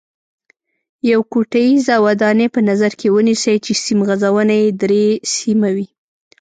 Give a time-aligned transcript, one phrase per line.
[1.11, 5.87] یوه کوټیزه ودانۍ په نظر کې ونیسئ چې سیم غځونه یې درې سیمه وي.